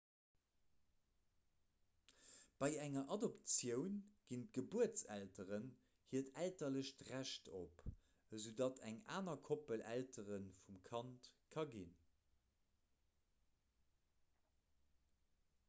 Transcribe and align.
bei 2.61 2.69
enger 2.85 3.03
adoptioun 3.15 3.99
ginn 4.31 4.45
d'gebuertselteren 4.57 5.67
hiert 6.13 6.31
elterlecht 6.45 7.03
recht 7.11 7.49
op 7.59 7.83
esoudatt 8.39 8.81
eng 8.89 8.97
aner 9.19 9.35
koppel 9.51 9.83
eltere 9.91 10.39
vum 10.47 10.79
kand 10.91 11.29
ka 11.57 11.67
ginn 11.75 11.93